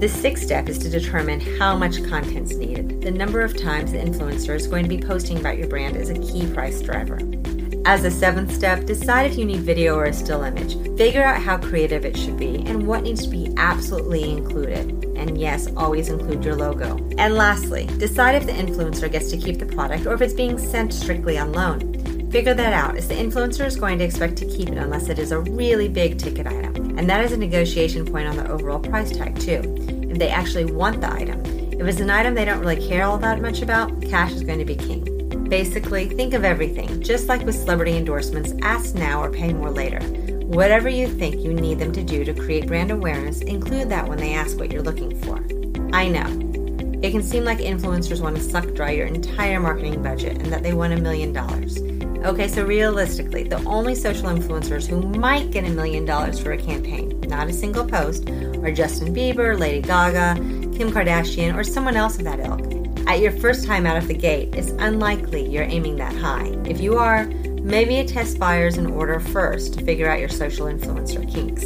The 0.00 0.08
sixth 0.08 0.44
step 0.44 0.70
is 0.70 0.78
to 0.78 0.88
determine 0.88 1.40
how 1.58 1.76
much 1.76 2.02
content 2.04 2.50
is 2.50 2.56
needed. 2.56 3.02
The 3.02 3.10
number 3.10 3.42
of 3.42 3.54
times 3.54 3.92
the 3.92 3.98
influencer 3.98 4.54
is 4.54 4.66
going 4.66 4.82
to 4.82 4.88
be 4.88 4.96
posting 4.96 5.38
about 5.38 5.58
your 5.58 5.68
brand 5.68 5.94
is 5.94 6.08
a 6.08 6.18
key 6.18 6.50
price 6.54 6.80
driver. 6.80 7.18
As 7.84 8.02
a 8.02 8.10
seventh 8.10 8.50
step, 8.50 8.86
decide 8.86 9.30
if 9.30 9.36
you 9.36 9.44
need 9.44 9.60
video 9.60 9.96
or 9.96 10.04
a 10.04 10.12
still 10.14 10.42
image. 10.42 10.78
Figure 10.96 11.22
out 11.22 11.42
how 11.42 11.58
creative 11.58 12.06
it 12.06 12.16
should 12.16 12.38
be 12.38 12.64
and 12.64 12.86
what 12.86 13.02
needs 13.02 13.24
to 13.24 13.28
be 13.28 13.52
absolutely 13.58 14.30
included. 14.30 15.04
And 15.18 15.38
yes, 15.38 15.68
always 15.76 16.08
include 16.08 16.46
your 16.46 16.56
logo. 16.56 16.96
And 17.18 17.34
lastly, 17.34 17.84
decide 17.98 18.36
if 18.36 18.46
the 18.46 18.52
influencer 18.52 19.12
gets 19.12 19.30
to 19.32 19.36
keep 19.36 19.58
the 19.58 19.66
product 19.66 20.06
or 20.06 20.14
if 20.14 20.22
it's 20.22 20.32
being 20.32 20.56
sent 20.56 20.94
strictly 20.94 21.36
on 21.36 21.52
loan. 21.52 22.30
Figure 22.30 22.54
that 22.54 22.72
out, 22.72 22.96
as 22.96 23.08
the 23.08 23.14
influencer 23.14 23.66
is 23.66 23.76
going 23.76 23.98
to 23.98 24.04
expect 24.04 24.36
to 24.36 24.46
keep 24.46 24.70
it 24.70 24.78
unless 24.78 25.10
it 25.10 25.18
is 25.18 25.32
a 25.32 25.40
really 25.40 25.88
big 25.88 26.16
ticket 26.16 26.46
item. 26.46 26.96
And 26.96 27.10
that 27.10 27.24
is 27.24 27.32
a 27.32 27.36
negotiation 27.36 28.06
point 28.06 28.28
on 28.28 28.36
the 28.36 28.48
overall 28.48 28.78
price 28.78 29.10
tag, 29.10 29.38
too. 29.38 29.79
If 30.10 30.18
they 30.18 30.28
actually 30.28 30.64
want 30.64 31.00
the 31.00 31.12
item. 31.12 31.40
If 31.72 31.86
it's 31.86 32.00
an 32.00 32.10
item 32.10 32.34
they 32.34 32.44
don't 32.44 32.60
really 32.60 32.84
care 32.86 33.04
all 33.04 33.16
that 33.18 33.40
much 33.40 33.62
about, 33.62 34.02
cash 34.02 34.32
is 34.32 34.42
going 34.42 34.58
to 34.58 34.64
be 34.64 34.74
king. 34.74 35.46
Basically, 35.48 36.08
think 36.08 36.34
of 36.34 36.44
everything. 36.44 37.00
Just 37.00 37.28
like 37.28 37.44
with 37.46 37.54
celebrity 37.54 37.96
endorsements, 37.96 38.52
ask 38.62 38.94
now 38.94 39.22
or 39.22 39.30
pay 39.30 39.52
more 39.52 39.70
later. 39.70 40.00
Whatever 40.46 40.88
you 40.88 41.08
think 41.08 41.36
you 41.36 41.54
need 41.54 41.78
them 41.78 41.92
to 41.92 42.02
do 42.02 42.24
to 42.24 42.34
create 42.34 42.66
brand 42.66 42.90
awareness, 42.90 43.40
include 43.40 43.88
that 43.88 44.08
when 44.08 44.18
they 44.18 44.34
ask 44.34 44.58
what 44.58 44.72
you're 44.72 44.82
looking 44.82 45.18
for. 45.22 45.36
I 45.94 46.08
know. 46.08 46.26
It 47.02 47.12
can 47.12 47.22
seem 47.22 47.44
like 47.44 47.58
influencers 47.58 48.20
want 48.20 48.36
to 48.36 48.42
suck 48.42 48.74
dry 48.74 48.90
your 48.90 49.06
entire 49.06 49.58
marketing 49.58 50.02
budget 50.02 50.36
and 50.38 50.52
that 50.52 50.62
they 50.62 50.74
want 50.74 50.92
a 50.92 51.00
million 51.00 51.32
dollars. 51.32 51.78
Okay, 52.24 52.48
so 52.48 52.64
realistically, 52.66 53.44
the 53.44 53.64
only 53.64 53.94
social 53.94 54.28
influencers 54.28 54.86
who 54.86 55.00
might 55.18 55.50
get 55.50 55.64
a 55.64 55.70
million 55.70 56.04
dollars 56.04 56.38
for 56.38 56.52
a 56.52 56.58
campaign, 56.58 57.18
not 57.22 57.48
a 57.48 57.52
single 57.52 57.86
post, 57.86 58.28
are 58.28 58.70
Justin 58.70 59.14
Bieber, 59.14 59.58
Lady 59.58 59.80
Gaga, 59.80 60.34
Kim 60.76 60.92
Kardashian, 60.92 61.56
or 61.56 61.64
someone 61.64 61.96
else 61.96 62.18
of 62.18 62.24
that 62.24 62.38
ilk. 62.40 62.60
At 63.08 63.20
your 63.20 63.32
first 63.32 63.64
time 63.64 63.86
out 63.86 63.96
of 63.96 64.06
the 64.06 64.14
gate, 64.14 64.54
it's 64.54 64.70
unlikely 64.72 65.48
you're 65.48 65.64
aiming 65.64 65.96
that 65.96 66.14
high. 66.14 66.54
If 66.66 66.82
you 66.82 66.98
are, 66.98 67.24
maybe 67.62 67.96
a 67.96 68.04
test 68.04 68.38
buyers 68.38 68.76
in 68.76 68.86
order 68.86 69.18
first 69.18 69.78
to 69.78 69.84
figure 69.84 70.08
out 70.10 70.20
your 70.20 70.28
social 70.28 70.66
influencer 70.66 71.26
kinks. 71.32 71.64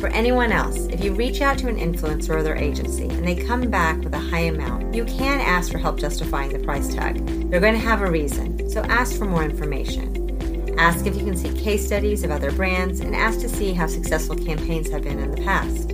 For 0.00 0.08
anyone 0.08 0.52
else, 0.52 0.86
if 0.86 1.04
you 1.04 1.12
reach 1.14 1.40
out 1.40 1.56
to 1.58 1.68
an 1.68 1.76
influencer 1.76 2.30
or 2.30 2.42
their 2.42 2.56
agency 2.56 3.08
and 3.08 3.26
they 3.26 3.34
come 3.34 3.70
back 3.70 3.98
with 3.98 4.14
a 4.14 4.18
high 4.18 4.46
amount, 4.46 4.94
you 4.94 5.04
can 5.04 5.40
ask 5.40 5.70
for 5.70 5.78
help 5.78 5.98
justifying 5.98 6.52
the 6.52 6.58
price 6.58 6.92
tag. 6.94 7.24
They're 7.48 7.60
going 7.60 7.74
to 7.74 7.80
have 7.80 8.02
a 8.02 8.10
reason, 8.10 8.57
so 8.68 8.82
ask 8.82 9.16
for 9.16 9.24
more 9.24 9.42
information. 9.42 10.76
Ask 10.78 11.06
if 11.06 11.16
you 11.16 11.24
can 11.24 11.36
see 11.36 11.52
case 11.52 11.86
studies 11.86 12.22
of 12.22 12.30
other 12.30 12.52
brands 12.52 13.00
and 13.00 13.16
ask 13.16 13.40
to 13.40 13.48
see 13.48 13.72
how 13.72 13.86
successful 13.86 14.36
campaigns 14.36 14.90
have 14.90 15.02
been 15.02 15.18
in 15.18 15.30
the 15.32 15.42
past. 15.42 15.90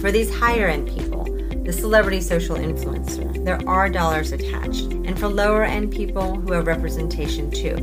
For 0.00 0.12
these 0.12 0.32
higher 0.32 0.68
end 0.68 0.88
people, 0.88 1.24
the 1.64 1.72
celebrity 1.72 2.20
social 2.20 2.56
influencer, 2.56 3.44
there 3.44 3.60
are 3.68 3.88
dollars 3.88 4.30
attached, 4.30 4.92
and 4.92 5.18
for 5.18 5.26
lower 5.26 5.64
end 5.64 5.90
people 5.90 6.36
who 6.36 6.52
have 6.52 6.68
representation 6.68 7.50
too. 7.50 7.74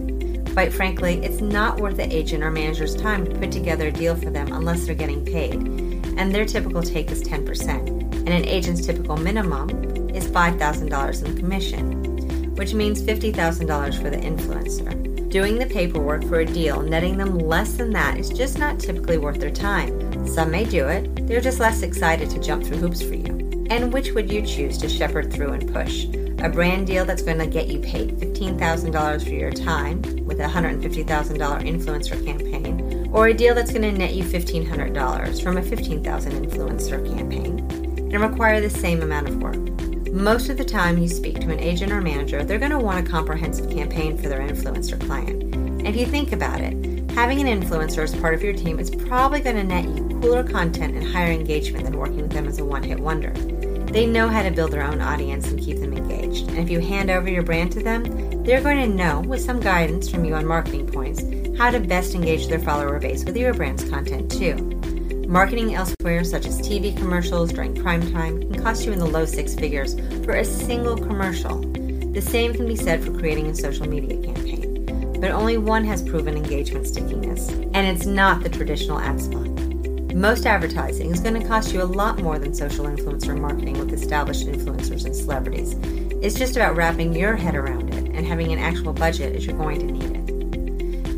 Quite 0.53 0.71
frankly, 0.71 1.15
it's 1.25 1.41
not 1.41 1.81
worth 1.81 1.97
the 1.97 2.15
agent 2.15 2.43
or 2.43 2.51
manager's 2.51 2.95
time 2.95 3.25
to 3.25 3.35
put 3.37 3.51
together 3.51 3.87
a 3.87 3.91
deal 3.91 4.15
for 4.15 4.29
them 4.29 4.53
unless 4.53 4.85
they're 4.85 4.95
getting 4.95 5.25
paid, 5.25 5.55
and 5.55 6.33
their 6.33 6.45
typical 6.45 6.83
take 6.83 7.11
is 7.11 7.23
10%, 7.23 7.69
and 7.69 8.29
an 8.29 8.45
agent's 8.45 8.85
typical 8.85 9.17
minimum 9.17 9.69
is 10.11 10.27
$5,000 10.27 11.25
in 11.25 11.37
commission, 11.37 12.02
which 12.55 12.73
means 12.73 13.01
$50,000 13.01 14.01
for 14.01 14.09
the 14.09 14.17
influencer. 14.17 15.29
Doing 15.29 15.57
the 15.57 15.65
paperwork 15.65 16.23
for 16.25 16.41
a 16.41 16.45
deal, 16.45 16.81
netting 16.81 17.17
them 17.17 17.39
less 17.39 17.73
than 17.73 17.91
that 17.93 18.19
is 18.19 18.29
just 18.29 18.59
not 18.59 18.79
typically 18.79 19.17
worth 19.17 19.39
their 19.39 19.49
time. 19.49 20.27
Some 20.27 20.51
may 20.51 20.63
do 20.63 20.87
it, 20.87 21.27
they're 21.27 21.41
just 21.41 21.59
less 21.59 21.81
excited 21.81 22.29
to 22.29 22.39
jump 22.39 22.63
through 22.63 22.77
hoops 22.77 23.01
for 23.01 23.15
you. 23.15 23.65
And 23.69 23.91
which 23.91 24.11
would 24.11 24.31
you 24.31 24.45
choose 24.45 24.77
to 24.77 24.87
shepherd 24.89 25.33
through 25.33 25.53
and 25.53 25.73
push? 25.73 26.05
A 26.43 26.49
brand 26.49 26.87
deal 26.87 27.05
that's 27.05 27.21
going 27.21 27.39
to 27.39 27.47
get 27.47 27.69
you 27.69 27.79
paid 27.79 28.17
$15,000 28.17 29.23
for 29.23 29.29
your 29.29 29.51
time 29.51 30.01
with 30.25 30.39
a 30.39 30.43
$150,000 30.43 31.05
influencer 31.07 32.25
campaign, 32.25 33.09
or 33.11 33.27
a 33.27 33.33
deal 33.33 33.55
that's 33.55 33.71
going 33.71 33.81
to 33.81 33.91
net 33.91 34.13
you 34.13 34.23
$1,500 34.23 35.41
from 35.41 35.57
a 35.57 35.63
15,000 35.63 36.45
influencer 36.45 37.17
campaign 37.17 37.59
and 38.13 38.21
require 38.21 38.61
the 38.61 38.69
same 38.69 39.01
amount 39.01 39.29
of 39.29 39.41
work. 39.41 39.62
Most 40.13 40.49
of 40.49 40.57
the 40.57 40.63
time 40.63 40.99
you 40.99 41.07
speak 41.07 41.39
to 41.39 41.49
an 41.49 41.59
agent 41.59 41.91
or 41.91 41.99
manager, 41.99 42.43
they're 42.43 42.59
going 42.59 42.69
to 42.69 42.77
want 42.77 43.05
a 43.05 43.09
comprehensive 43.09 43.71
campaign 43.71 44.15
for 44.15 44.29
their 44.29 44.47
influencer 44.47 45.03
client. 45.07 45.41
And 45.55 45.87
if 45.87 45.95
you 45.95 46.05
think 46.05 46.31
about 46.31 46.61
it, 46.61 47.09
having 47.09 47.41
an 47.41 47.47
influencer 47.47 48.03
as 48.03 48.15
part 48.17 48.35
of 48.35 48.43
your 48.43 48.53
team 48.53 48.79
is 48.79 48.91
probably 48.91 49.39
going 49.39 49.55
to 49.55 49.63
net 49.63 49.85
you 49.85 50.07
cooler 50.21 50.43
content 50.43 50.95
and 50.95 51.03
higher 51.03 51.31
engagement 51.31 51.85
than 51.85 51.97
working 51.97 52.21
with 52.21 52.31
them 52.31 52.47
as 52.47 52.59
a 52.59 52.63
one 52.63 52.83
hit 52.83 52.99
wonder. 52.99 53.31
They 53.91 54.05
know 54.05 54.27
how 54.27 54.43
to 54.43 54.51
build 54.51 54.69
their 54.69 54.83
own 54.83 55.01
audience 55.01 55.47
and 55.47 55.59
keep 55.59 55.79
them 55.79 55.93
engaged. 55.97 56.47
And 56.47 56.59
if 56.59 56.69
you 56.69 56.79
hand 56.79 57.09
over 57.09 57.27
your 57.27 57.41
brand 57.41 57.71
to 57.71 57.81
them, 57.81 58.43
they're 58.43 58.61
going 58.61 58.87
to 58.87 58.95
know, 58.95 59.21
with 59.21 59.41
some 59.41 59.59
guidance 59.59 60.11
from 60.11 60.25
you 60.25 60.35
on 60.35 60.45
marketing 60.45 60.85
points, 60.85 61.23
how 61.57 61.71
to 61.71 61.79
best 61.79 62.13
engage 62.13 62.49
their 62.49 62.59
follower 62.59 62.99
base 62.99 63.25
with 63.25 63.35
your 63.35 63.55
brand's 63.55 63.89
content 63.89 64.31
too. 64.31 64.72
Marketing 65.33 65.73
elsewhere, 65.73 66.23
such 66.23 66.45
as 66.45 66.61
TV 66.61 66.95
commercials 66.95 67.51
during 67.51 67.73
prime 67.73 68.11
time, 68.11 68.39
can 68.39 68.61
cost 68.61 68.85
you 68.85 68.91
in 68.91 68.99
the 68.99 69.07
low 69.07 69.25
six 69.25 69.55
figures 69.55 69.95
for 70.23 70.33
a 70.35 70.45
single 70.45 70.95
commercial. 70.95 71.59
The 72.11 72.21
same 72.21 72.53
can 72.53 72.67
be 72.67 72.75
said 72.75 73.03
for 73.03 73.11
creating 73.17 73.47
a 73.47 73.55
social 73.55 73.89
media 73.89 74.21
campaign. 74.21 75.19
But 75.19 75.31
only 75.31 75.57
one 75.57 75.85
has 75.85 76.03
proven 76.03 76.37
engagement 76.37 76.85
stickiness, 76.85 77.49
and 77.49 77.77
it's 77.77 78.05
not 78.05 78.43
the 78.43 78.49
traditional 78.49 78.99
ad 78.99 79.19
spot. 79.19 79.47
Most 80.13 80.45
advertising 80.45 81.09
is 81.09 81.19
going 81.19 81.41
to 81.41 81.47
cost 81.47 81.73
you 81.73 81.81
a 81.81 81.83
lot 81.83 82.19
more 82.19 82.37
than 82.37 82.53
social 82.53 82.85
influencer 82.85 83.35
marketing 83.35 83.79
with 83.79 83.91
established 83.91 84.45
influencers 84.45 85.03
and 85.03 85.15
celebrities. 85.15 85.73
It's 86.21 86.37
just 86.37 86.55
about 86.55 86.75
wrapping 86.75 87.15
your 87.15 87.35
head 87.35 87.55
around 87.55 87.91
it 87.91 88.05
and 88.15 88.27
having 88.27 88.51
an 88.51 88.59
actual 88.59 88.93
budget 88.93 89.35
as 89.35 89.47
you're 89.47 89.57
going 89.57 89.79
to 89.79 89.93
need 89.93 90.11
it. 90.11 90.29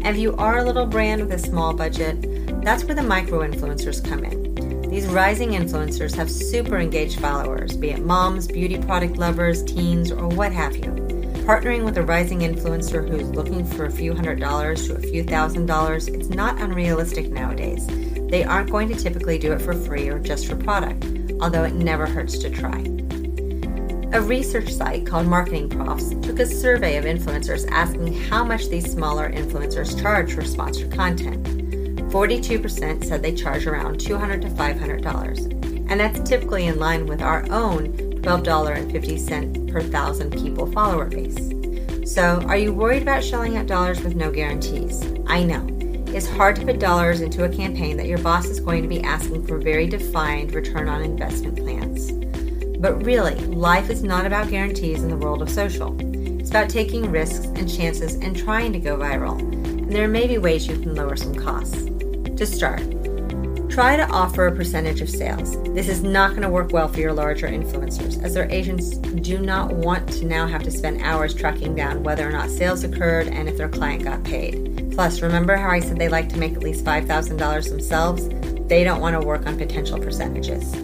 And 0.05 0.15
if 0.15 0.17
you 0.17 0.37
are 0.37 0.59
a 0.59 0.63
little 0.63 0.85
brand 0.85 1.21
with 1.21 1.33
a 1.33 1.39
small 1.39 1.73
budget, 1.73 2.34
that's 2.65 2.83
where 2.83 2.95
the 2.95 3.03
micro 3.03 3.47
influencers 3.47 4.03
come 4.03 4.23
in. 4.23 4.89
These 4.89 5.05
rising 5.05 5.51
influencers 5.51 6.15
have 6.15 6.31
super 6.31 6.77
engaged 6.77 7.19
followers, 7.19 7.77
be 7.77 7.91
it 7.91 8.03
moms, 8.03 8.47
beauty 8.47 8.79
product 8.79 9.17
lovers, 9.17 9.61
teens, 9.63 10.11
or 10.11 10.27
what 10.29 10.51
have 10.51 10.75
you. 10.75 10.91
Partnering 11.45 11.85
with 11.85 11.95
a 11.97 12.01
rising 12.01 12.39
influencer 12.39 13.07
who's 13.07 13.29
looking 13.29 13.63
for 13.63 13.85
a 13.85 13.91
few 13.91 14.15
hundred 14.15 14.39
dollars 14.39 14.87
to 14.87 14.95
a 14.95 14.99
few 14.99 15.23
thousand 15.23 15.67
dollars, 15.67 16.07
it's 16.07 16.29
not 16.29 16.59
unrealistic 16.59 17.29
nowadays. 17.29 17.85
They 18.29 18.43
aren't 18.43 18.71
going 18.71 18.89
to 18.89 18.95
typically 18.95 19.37
do 19.37 19.53
it 19.53 19.61
for 19.61 19.73
free 19.73 20.09
or 20.09 20.17
just 20.17 20.47
for 20.47 20.55
product, 20.55 21.05
although 21.41 21.65
it 21.65 21.75
never 21.75 22.07
hurts 22.07 22.39
to 22.39 22.49
try. 22.49 22.79
A 24.13 24.21
research 24.21 24.73
site 24.73 25.05
called 25.05 25.27
Marketing 25.27 25.69
Profs 25.69 26.09
took 26.21 26.39
a 26.39 26.47
survey 26.47 26.97
of 26.97 27.05
influencers 27.05 27.69
asking 27.69 28.13
how 28.13 28.43
much 28.43 28.69
these 28.69 28.91
smaller 28.91 29.31
influencers 29.31 30.01
charge 30.01 30.33
for 30.33 30.43
sponsored 30.43 30.91
content. 30.91 31.64
42% 32.09 33.03
said 33.03 33.21
they 33.21 33.33
charge 33.33 33.67
around 33.67 33.99
200 33.99 34.41
to 34.43 34.47
$500, 34.49 35.89
and 35.89 35.99
that's 35.99 36.27
typically 36.27 36.67
in 36.67 36.79
line 36.79 37.05
with 37.05 37.21
our 37.21 37.45
own 37.51 37.93
$12.50 38.21 39.71
per 39.71 39.81
thousand 39.81 40.31
people 40.31 40.71
follower 40.71 41.05
base. 41.05 41.51
So, 42.11 42.41
are 42.47 42.57
you 42.57 42.73
worried 42.73 43.01
about 43.01 43.23
shelling 43.23 43.57
out 43.57 43.67
dollars 43.67 44.01
with 44.01 44.15
no 44.15 44.31
guarantees? 44.31 45.03
I 45.27 45.43
know. 45.43 45.67
It's 46.15 46.29
hard 46.29 46.55
to 46.55 46.65
put 46.65 46.79
dollars 46.79 47.21
into 47.21 47.43
a 47.43 47.49
campaign 47.49 47.97
that 47.97 48.07
your 48.07 48.19
boss 48.19 48.45
is 48.45 48.59
going 48.59 48.83
to 48.83 48.87
be 48.87 49.01
asking 49.01 49.45
for 49.45 49.57
very 49.57 49.87
defined 49.87 50.53
return 50.53 50.87
on 50.87 51.01
investment 51.01 51.57
plans. 51.57 52.11
But 52.79 53.03
really, 53.03 53.35
life 53.35 53.89
is 53.89 54.03
not 54.03 54.25
about 54.25 54.49
guarantees 54.49 55.03
in 55.03 55.09
the 55.09 55.17
world 55.17 55.41
of 55.41 55.49
social. 55.49 55.95
It's 56.39 56.51
about 56.51 56.69
taking 56.69 57.11
risks 57.11 57.45
and 57.45 57.69
chances 57.69 58.15
and 58.15 58.37
trying 58.37 58.71
to 58.73 58.79
go 58.79 58.97
viral. 58.97 59.39
And 59.39 59.91
there 59.91 60.07
may 60.07 60.27
be 60.27 60.37
ways 60.37 60.67
you 60.67 60.79
can 60.79 60.95
lower 60.95 61.15
some 61.15 61.35
costs. 61.35 61.89
To 62.37 62.45
start, 62.45 62.81
try 63.69 63.95
to 63.95 64.05
offer 64.09 64.45
a 64.45 64.51
percentage 64.53 64.99
of 64.99 65.09
sales. 65.09 65.55
This 65.73 65.87
is 65.87 66.03
not 66.03 66.31
going 66.31 66.41
to 66.41 66.49
work 66.49 66.73
well 66.73 66.89
for 66.89 66.99
your 66.99 67.13
larger 67.13 67.47
influencers, 67.47 68.21
as 68.21 68.33
their 68.33 68.51
agents 68.51 68.97
do 68.97 69.39
not 69.39 69.71
want 69.71 70.09
to 70.15 70.25
now 70.25 70.45
have 70.45 70.61
to 70.63 70.71
spend 70.71 71.01
hours 71.01 71.33
tracking 71.33 71.75
down 71.75 72.03
whether 72.03 72.27
or 72.27 72.33
not 72.33 72.49
sales 72.49 72.83
occurred 72.83 73.29
and 73.29 73.47
if 73.47 73.55
their 73.55 73.69
client 73.69 74.03
got 74.03 74.21
paid. 74.25 74.91
Plus, 74.91 75.21
remember 75.21 75.55
how 75.55 75.69
I 75.69 75.79
said 75.79 75.97
they 75.97 76.09
like 76.09 76.27
to 76.27 76.37
make 76.37 76.55
at 76.55 76.61
least 76.61 76.83
$5,000 76.83 77.69
themselves? 77.69 78.27
They 78.67 78.83
don't 78.83 78.99
want 78.99 79.17
to 79.17 79.25
work 79.25 79.47
on 79.47 79.57
potential 79.57 79.97
percentages. 79.97 80.75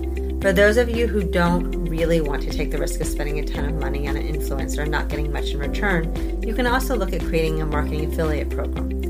For 0.41 0.53
those 0.53 0.77
of 0.77 0.89
you 0.89 1.05
who 1.05 1.21
don't 1.21 1.69
really 1.89 2.21
want 2.21 2.43
to 2.43 2.49
take 2.49 2.71
the 2.71 2.77
risk 2.77 3.01
of 3.01 3.07
spending 3.07 3.39
a 3.39 3.43
ton 3.45 3.65
of 3.65 3.75
money 3.75 4.07
on 4.07 4.15
an 4.15 4.25
influencer 4.25 4.83
and 4.83 4.91
not 4.91 5.09
getting 5.09 5.33
much 5.33 5.49
in 5.49 5.59
return, 5.59 6.41
you 6.41 6.55
can 6.55 6.65
also 6.65 6.95
look 6.95 7.11
at 7.11 7.19
creating 7.19 7.61
a 7.61 7.65
marketing 7.65 8.09
affiliate 8.09 8.49
program. 8.49 9.00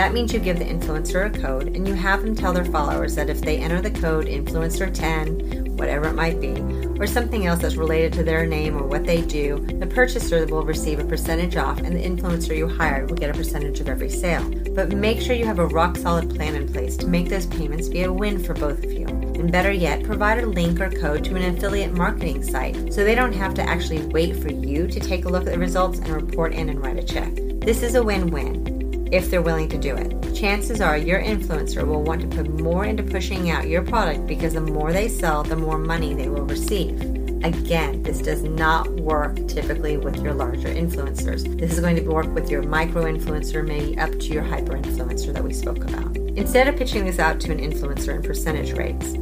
That 0.00 0.14
means 0.14 0.32
you 0.32 0.40
give 0.40 0.58
the 0.58 0.64
influencer 0.64 1.26
a 1.26 1.38
code 1.42 1.76
and 1.76 1.86
you 1.86 1.92
have 1.92 2.22
them 2.22 2.34
tell 2.34 2.54
their 2.54 2.64
followers 2.64 3.14
that 3.16 3.28
if 3.28 3.42
they 3.42 3.58
enter 3.58 3.82
the 3.82 3.90
code 3.90 4.24
influencer10, 4.24 5.76
whatever 5.76 6.08
it 6.08 6.14
might 6.14 6.40
be, 6.40 6.58
or 6.98 7.06
something 7.06 7.44
else 7.44 7.60
that's 7.60 7.76
related 7.76 8.14
to 8.14 8.24
their 8.24 8.46
name 8.46 8.78
or 8.78 8.86
what 8.86 9.04
they 9.04 9.20
do, 9.20 9.58
the 9.78 9.86
purchaser 9.86 10.46
will 10.46 10.64
receive 10.64 11.00
a 11.00 11.04
percentage 11.04 11.56
off 11.56 11.80
and 11.80 11.94
the 11.94 12.02
influencer 12.02 12.56
you 12.56 12.66
hired 12.66 13.10
will 13.10 13.16
get 13.18 13.28
a 13.28 13.34
percentage 13.34 13.78
of 13.80 13.90
every 13.90 14.08
sale. 14.08 14.42
But 14.74 14.90
make 14.92 15.20
sure 15.20 15.36
you 15.36 15.44
have 15.44 15.58
a 15.58 15.66
rock 15.66 15.98
solid 15.98 16.34
plan 16.34 16.54
in 16.54 16.66
place 16.66 16.96
to 16.96 17.06
make 17.06 17.28
those 17.28 17.44
payments 17.44 17.90
be 17.90 18.04
a 18.04 18.10
win 18.10 18.42
for 18.42 18.54
both 18.54 18.82
of 18.82 18.90
you. 18.90 19.06
And 19.06 19.52
better 19.52 19.70
yet, 19.70 20.02
provide 20.04 20.42
a 20.42 20.46
link 20.46 20.80
or 20.80 20.88
code 20.88 21.24
to 21.24 21.36
an 21.36 21.54
affiliate 21.54 21.92
marketing 21.92 22.42
site 22.42 22.90
so 22.90 23.04
they 23.04 23.14
don't 23.14 23.34
have 23.34 23.52
to 23.52 23.62
actually 23.62 24.06
wait 24.06 24.34
for 24.36 24.50
you 24.50 24.86
to 24.86 24.98
take 24.98 25.26
a 25.26 25.28
look 25.28 25.44
at 25.46 25.52
the 25.52 25.58
results 25.58 25.98
and 25.98 26.08
report 26.08 26.54
in 26.54 26.70
and 26.70 26.82
write 26.82 26.96
a 26.96 27.02
check. 27.02 27.34
This 27.34 27.82
is 27.82 27.96
a 27.96 28.02
win 28.02 28.30
win 28.30 28.69
if 29.12 29.30
they're 29.30 29.42
willing 29.42 29.68
to 29.68 29.78
do 29.78 29.96
it. 29.96 30.34
Chances 30.34 30.80
are 30.80 30.96
your 30.96 31.20
influencer 31.20 31.86
will 31.86 32.02
want 32.02 32.20
to 32.22 32.28
put 32.28 32.48
more 32.60 32.84
into 32.84 33.02
pushing 33.02 33.50
out 33.50 33.68
your 33.68 33.82
product 33.82 34.26
because 34.26 34.54
the 34.54 34.60
more 34.60 34.92
they 34.92 35.08
sell, 35.08 35.42
the 35.42 35.56
more 35.56 35.78
money 35.78 36.14
they 36.14 36.28
will 36.28 36.46
receive. 36.46 37.00
Again, 37.42 38.02
this 38.02 38.20
does 38.20 38.42
not 38.42 38.88
work 39.00 39.34
typically 39.48 39.96
with 39.96 40.22
your 40.22 40.34
larger 40.34 40.68
influencers. 40.68 41.58
This 41.58 41.72
is 41.72 41.80
going 41.80 41.96
to 41.96 42.02
work 42.02 42.32
with 42.34 42.50
your 42.50 42.62
micro 42.62 43.04
influencer, 43.04 43.66
maybe 43.66 43.98
up 43.98 44.10
to 44.10 44.26
your 44.26 44.42
hyper 44.42 44.76
influencer 44.76 45.32
that 45.32 45.42
we 45.42 45.54
spoke 45.54 45.78
about. 45.78 46.16
Instead 46.16 46.68
of 46.68 46.76
pitching 46.76 47.06
this 47.06 47.18
out 47.18 47.40
to 47.40 47.52
an 47.52 47.58
influencer 47.58 48.14
in 48.14 48.22
percentage 48.22 48.72
rates, 48.72 49.14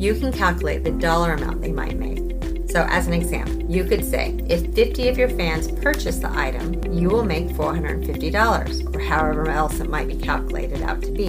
you 0.00 0.14
can 0.14 0.32
calculate 0.32 0.82
the 0.82 0.92
dollar 0.92 1.34
amount 1.34 1.60
they 1.60 1.72
might 1.72 1.98
make. 1.98 2.27
So, 2.70 2.86
as 2.90 3.06
an 3.06 3.14
example, 3.14 3.62
you 3.70 3.84
could 3.84 4.04
say 4.04 4.38
if 4.46 4.74
50 4.74 5.08
of 5.08 5.16
your 5.16 5.30
fans 5.30 5.70
purchase 5.80 6.18
the 6.18 6.30
item, 6.30 6.82
you 6.92 7.08
will 7.08 7.24
make 7.24 7.46
$450, 7.48 8.94
or 8.94 9.00
however 9.00 9.48
else 9.48 9.80
it 9.80 9.88
might 9.88 10.06
be 10.06 10.16
calculated 10.16 10.82
out 10.82 11.00
to 11.02 11.10
be. 11.10 11.28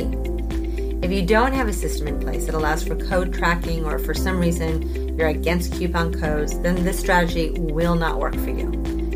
If 1.02 1.12
you 1.12 1.26
don't 1.26 1.54
have 1.54 1.70
a 1.70 1.74
system 1.74 2.10
in 2.10 2.20
place 2.20 2.46
that 2.46 2.56
allows 2.56 2.84
for 2.84 2.96
code 2.96 3.34
tracking, 3.34 3.86
or 3.86 4.00
for 4.00 4.14
some 4.14 4.38
reason 4.38 5.18
you're 5.18 5.30
against 5.30 5.74
coupon 5.74 6.14
codes, 6.14 6.60
then 6.60 6.84
this 6.84 7.00
strategy 7.00 7.52
will 7.52 7.96
not 7.96 8.20
work 8.20 8.36
for 8.36 8.50
you. 8.50 8.70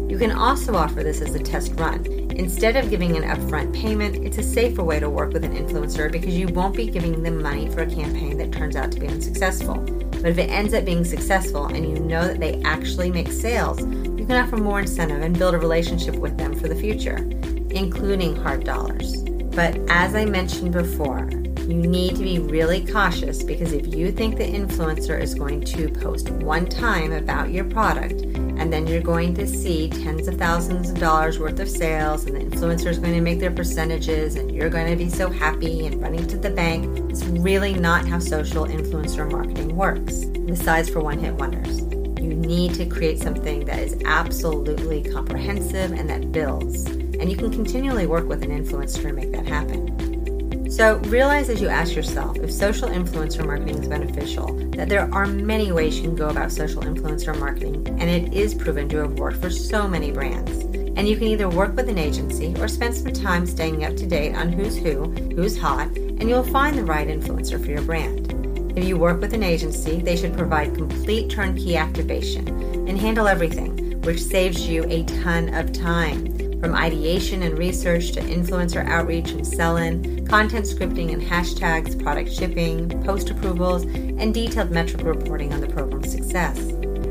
You 0.09 0.17
can 0.17 0.31
also 0.31 0.75
offer 0.75 1.03
this 1.03 1.19
as 1.19 1.35
a 1.35 1.39
test 1.39 1.73
run. 1.75 2.05
Instead 2.31 2.77
of 2.77 2.89
giving 2.89 3.17
an 3.17 3.23
upfront 3.23 3.75
payment, 3.75 4.25
it's 4.25 4.37
a 4.37 4.43
safer 4.43 4.83
way 4.83 4.99
to 4.99 5.09
work 5.09 5.33
with 5.33 5.43
an 5.43 5.57
influencer 5.57 6.09
because 6.09 6.37
you 6.37 6.47
won't 6.47 6.75
be 6.75 6.87
giving 6.87 7.21
them 7.21 7.41
money 7.41 7.69
for 7.69 7.81
a 7.81 7.89
campaign 7.89 8.37
that 8.37 8.53
turns 8.53 8.77
out 8.77 8.93
to 8.93 8.99
be 8.99 9.07
unsuccessful. 9.07 10.02
But 10.23 10.31
if 10.31 10.37
it 10.37 10.49
ends 10.49 10.73
up 10.73 10.85
being 10.85 11.03
successful 11.03 11.65
and 11.65 11.85
you 11.85 11.99
know 11.99 12.25
that 12.25 12.39
they 12.39 12.61
actually 12.63 13.11
make 13.11 13.29
sales, 13.29 13.81
you 13.81 14.25
can 14.25 14.31
offer 14.31 14.55
more 14.55 14.79
incentive 14.79 15.21
and 15.21 15.37
build 15.37 15.53
a 15.53 15.57
relationship 15.57 16.15
with 16.15 16.37
them 16.37 16.55
for 16.55 16.69
the 16.69 16.75
future, 16.75 17.17
including 17.71 18.37
hard 18.37 18.63
dollars. 18.63 19.17
But 19.17 19.77
as 19.89 20.15
I 20.15 20.23
mentioned 20.23 20.71
before, 20.71 21.29
you 21.67 21.75
need 21.75 22.15
to 22.15 22.23
be 22.23 22.39
really 22.39 22.87
cautious 22.87 23.43
because 23.43 23.73
if 23.73 23.93
you 23.93 24.13
think 24.13 24.37
the 24.37 24.45
influencer 24.45 25.19
is 25.19 25.35
going 25.35 25.59
to 25.65 25.89
post 25.89 26.29
one 26.29 26.67
time 26.67 27.11
about 27.11 27.51
your 27.51 27.65
product 27.65 28.21
and 28.57 28.71
then 28.71 28.87
you're 28.87 29.01
going 29.01 29.33
to 29.35 29.47
see 29.47 29.89
tens 29.89 30.27
of 30.27 30.35
thousands 30.35 30.89
of 30.89 30.99
dollars 30.99 31.39
worth 31.39 31.59
of 31.59 31.69
sales 31.69 32.25
and 32.25 32.35
the 32.35 32.39
influencer 32.39 32.87
is 32.87 32.99
going 32.99 33.13
to 33.13 33.21
make 33.21 33.39
their 33.39 33.51
percentages 33.51 34.35
and 34.35 34.51
you're 34.51 34.69
going 34.69 34.89
to 34.89 34.95
be 34.95 35.09
so 35.09 35.29
happy 35.29 35.85
and 35.85 36.01
running 36.01 36.25
to 36.27 36.37
the 36.37 36.49
bank, 36.49 36.99
it's 37.09 37.23
really 37.25 37.73
not 37.73 38.07
how 38.07 38.19
social 38.19 38.65
influencer 38.65 39.29
marketing 39.29 39.75
works, 39.75 40.25
besides 40.25 40.89
for 40.89 40.99
one 40.99 41.19
hit 41.19 41.33
wonders. 41.35 41.81
You 42.21 42.33
need 42.33 42.73
to 42.75 42.85
create 42.85 43.19
something 43.19 43.65
that 43.65 43.79
is 43.79 44.01
absolutely 44.05 45.03
comprehensive 45.03 45.91
and 45.91 46.09
that 46.09 46.31
builds. 46.31 46.85
And 46.85 47.29
you 47.29 47.37
can 47.37 47.51
continually 47.51 48.07
work 48.07 48.27
with 48.27 48.43
an 48.43 48.49
influencer 48.49 49.01
to 49.03 49.13
make 49.13 49.31
that 49.33 49.47
happen. 49.47 49.92
So 50.73 50.97
realize 51.01 51.49
as 51.49 51.61
you 51.61 51.67
ask 51.67 51.95
yourself 51.95 52.35
if 52.37 52.51
social 52.51 52.89
influencer 52.89 53.45
marketing 53.45 53.77
is 53.77 53.87
beneficial 53.87 54.55
that 54.71 54.89
there 54.89 55.07
are 55.13 55.27
many 55.27 55.71
ways 55.71 55.97
you 55.97 56.01
can 56.01 56.15
go 56.15 56.29
about 56.29 56.51
social 56.51 56.81
influencer 56.81 57.37
marketing, 57.37 57.87
and 57.99 58.09
it 58.09 58.33
is 58.33 58.55
proven 58.55 58.89
to 58.89 58.97
have 58.97 59.19
worked 59.19 59.37
for 59.37 59.51
so 59.51 59.87
many 59.87 60.09
brands. 60.09 60.49
And 60.97 61.07
you 61.07 61.15
can 61.15 61.27
either 61.27 61.47
work 61.47 61.75
with 61.75 61.89
an 61.89 61.99
agency 61.99 62.55
or 62.57 62.67
spend 62.67 62.95
some 62.95 63.13
time 63.13 63.45
staying 63.45 63.85
up 63.85 63.95
to 63.97 64.07
date 64.07 64.33
on 64.33 64.51
who's 64.51 64.75
who, 64.75 65.11
who's 65.35 65.55
hot, 65.55 65.95
and 65.95 66.27
you'll 66.27 66.41
find 66.41 66.75
the 66.75 66.85
right 66.85 67.07
influencer 67.07 67.63
for 67.63 67.69
your 67.69 67.83
brand. 67.83 68.33
If 68.75 68.83
you 68.83 68.97
work 68.97 69.21
with 69.21 69.35
an 69.35 69.43
agency, 69.43 70.01
they 70.01 70.17
should 70.17 70.35
provide 70.35 70.73
complete 70.73 71.29
turnkey 71.29 71.77
activation 71.77 72.47
and 72.89 72.99
handle 72.99 73.27
everything, 73.27 74.01
which 74.01 74.23
saves 74.23 74.67
you 74.67 74.85
a 74.85 75.03
ton 75.03 75.53
of 75.53 75.71
time 75.71 76.32
from 76.63 76.75
ideation 76.75 77.43
and 77.43 77.57
research 77.57 78.13
to 78.13 78.21
influencer 78.21 78.87
outreach 78.87 79.31
and 79.31 79.45
sell 79.45 79.75
in, 79.75 80.25
content 80.25 80.65
scripting 80.65 81.11
and 81.11 81.21
hashtags, 81.21 82.01
product 82.01 82.31
shipping, 82.31 82.87
post 83.03 83.29
approvals, 83.29 83.83
and 83.83 84.33
detailed 84.33 84.71
metric 84.71 85.03
reporting 85.03 85.51
on 85.51 85.59
the 85.59 85.67
program's 85.67 86.09
success. 86.09 86.57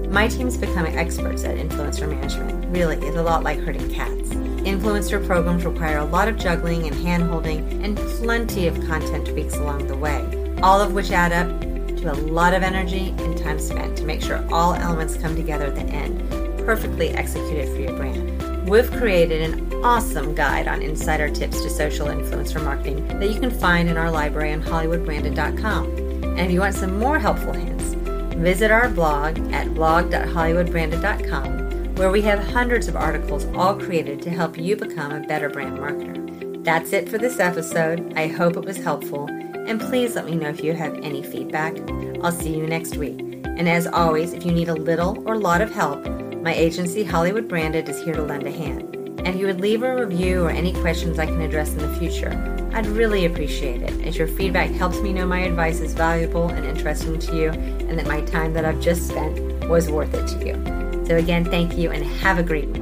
My 0.09 0.27
team's 0.27 0.57
becoming 0.57 0.97
experts 0.97 1.45
at 1.45 1.59
influencer 1.59 2.09
management. 2.09 2.75
Really, 2.75 2.97
it's 2.97 3.19
a 3.19 3.23
lot 3.23 3.43
like 3.43 3.59
herding 3.59 3.91
cats. 3.91 4.31
Influencer 4.65 5.25
programs 5.27 5.67
require 5.67 5.99
a 5.99 6.05
lot 6.07 6.29
of 6.29 6.39
juggling 6.39 6.87
and 6.87 6.95
hand 7.05 7.25
holding 7.25 7.85
and 7.85 7.99
plenty 7.99 8.69
of 8.69 8.75
content 8.87 9.27
tweaks 9.27 9.57
along 9.57 9.87
the 9.87 9.97
way, 9.97 10.57
all 10.63 10.81
of 10.81 10.95
which 10.95 11.11
add 11.11 11.31
up 11.31 11.61
to 11.99 12.11
a 12.11 12.17
lot 12.33 12.55
of 12.55 12.63
energy 12.63 13.15
and 13.19 13.37
time 13.37 13.59
spent 13.59 13.99
to 13.99 14.05
make 14.05 14.23
sure 14.23 14.43
all 14.51 14.73
elements 14.73 15.15
come 15.17 15.37
together 15.37 15.67
at 15.67 15.75
the 15.75 15.83
end, 15.83 16.27
perfectly 16.65 17.11
executed 17.11 17.69
for 17.69 17.83
your 17.83 17.95
brand. 17.99 18.32
We've 18.73 18.91
created 18.91 19.43
an 19.43 19.85
awesome 19.85 20.35
guide 20.35 20.67
on 20.67 20.81
insider 20.81 21.29
tips 21.29 21.61
to 21.61 21.69
social 21.69 22.07
influencer 22.07 22.64
marketing 22.64 23.07
that 23.07 23.31
you 23.31 23.38
can 23.38 23.50
find 23.50 23.87
in 23.87 23.99
our 23.99 24.11
library 24.11 24.50
on 24.50 24.62
HollywoodBranded.com. 24.62 25.85
And 26.25 26.41
if 26.41 26.50
you 26.50 26.61
want 26.61 26.75
some 26.75 26.99
more 26.99 27.19
helpful 27.19 27.52
hints, 27.52 27.93
visit 28.38 28.71
our 28.71 28.88
blog 28.88 29.38
at 29.52 29.75
blog.hollywoodbranded.com, 29.75 31.97
where 31.97 32.11
we 32.11 32.23
have 32.23 32.43
hundreds 32.43 32.88
of 32.88 32.97
articles 32.97 33.45
all 33.55 33.79
created 33.79 34.23
to 34.23 34.31
help 34.31 34.57
you 34.57 34.75
become 34.75 35.12
a 35.12 35.21
better 35.21 35.50
brand 35.50 35.76
marketer. 35.76 36.64
That's 36.64 36.95
it 36.95 37.11
for 37.11 37.19
this 37.19 37.41
episode. 37.41 38.14
I 38.17 38.26
hope 38.26 38.57
it 38.57 38.64
was 38.64 38.79
helpful, 38.79 39.26
and 39.29 39.83
please 39.83 40.17
let 40.17 40.25
me 40.25 40.35
know 40.35 40.49
if 40.49 40.64
you 40.64 40.73
have 40.73 40.95
any 41.02 41.23
feedback. 41.23 41.76
I'll 42.23 42.33
see 42.33 42.57
you 42.57 42.67
next 42.67 42.97
week. 42.97 43.21
And 43.45 43.69
as 43.69 43.87
always, 43.87 44.33
if 44.33 44.47
you 44.47 44.52
need 44.52 44.71
a 44.71 44.75
little 44.75 45.23
or 45.29 45.37
lot 45.37 45.61
of 45.61 45.71
help, 45.71 46.07
my 46.43 46.53
agency, 46.53 47.05
Hollywood 47.05 47.47
Branded, 47.47 47.89
is 47.89 48.03
here 48.03 48.15
to 48.15 48.23
lend 48.23 48.47
a 48.47 48.51
hand. 48.51 48.97
And 49.21 49.29
if 49.29 49.37
you 49.37 49.47
would 49.47 49.61
leave 49.61 49.85
a 49.85 50.05
review 50.05 50.43
or 50.43 50.51
any 50.51 50.73
questions 50.73 51.21
I 51.21 51.27
can 51.27 51.41
address 51.41 51.73
in 51.73 51.79
the 51.79 51.97
future, 51.97 52.31
I'd 52.75 52.87
really 52.87 53.27
appreciate 53.27 53.83
it, 53.83 54.05
as 54.05 54.17
your 54.17 54.27
feedback 54.27 54.71
helps 54.71 55.01
me 55.01 55.12
know 55.12 55.25
my 55.25 55.40
advice 55.40 55.79
is 55.79 55.95
valuable 55.95 56.49
and 56.49 56.66
interesting 56.66 57.21
to 57.21 57.37
you, 57.37 57.51
and 57.51 57.97
that 57.97 58.09
my 58.09 58.23
time 58.23 58.55
that 58.55 58.64
I've 58.64 58.81
just 58.81 59.07
spent 59.07 59.69
was 59.69 59.88
worth 59.88 60.12
it 60.14 60.27
to 60.38 60.47
you. 60.47 61.07
So, 61.07 61.16
again, 61.16 61.45
thank 61.45 61.79
you 61.79 61.93
and 61.93 62.05
have 62.05 62.38
a 62.38 62.43
great 62.43 62.69
week. 62.69 62.82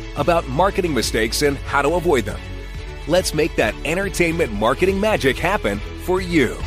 about 0.21 0.47
marketing 0.47 0.93
mistakes 0.93 1.41
and 1.41 1.57
how 1.57 1.81
to 1.81 1.95
avoid 1.95 2.23
them. 2.23 2.39
Let's 3.07 3.33
make 3.33 3.55
that 3.57 3.75
entertainment 3.83 4.53
marketing 4.53 4.99
magic 4.99 5.37
happen 5.37 5.79
for 6.05 6.21
you. 6.21 6.57